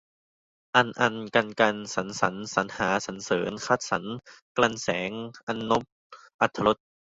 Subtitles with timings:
[0.75, 4.03] อัน อรร กัน กรร สัน สรร สรรหา สรรเสริญ คัดสรร
[4.57, 5.11] กรรแสง
[5.47, 5.83] อรรณพ
[6.41, 6.77] อรรถรส